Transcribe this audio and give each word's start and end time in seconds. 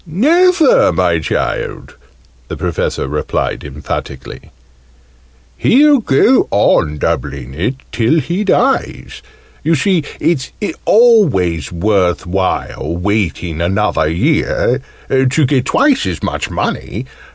"Never, 0.03 0.91
my 0.91 1.19
child!" 1.19 1.95
the 2.47 2.57
Professor 2.57 3.07
replied 3.07 3.63
emphatically. 3.63 4.49
"He'll 5.57 5.99
go 5.99 6.47
on 6.49 6.97
doubling 6.97 7.53
it, 7.53 7.75
till 7.91 8.19
he 8.19 8.43
dies. 8.43 9.21
You 9.63 9.75
see 9.75 10.03
it's 10.19 10.51
always 10.85 11.71
worth 11.71 12.25
while 12.25 12.97
waiting 12.97 13.61
another 13.61 14.07
year, 14.07 14.81
to 15.07 15.45
get 15.45 15.65
twice 15.65 16.07
as 16.07 16.23
much 16.23 16.49
money! 16.49 17.05